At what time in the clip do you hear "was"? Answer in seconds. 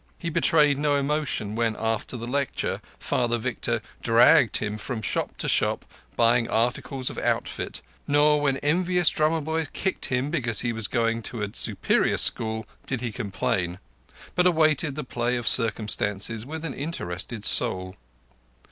10.73-10.87